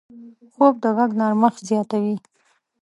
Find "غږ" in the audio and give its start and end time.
0.97-1.11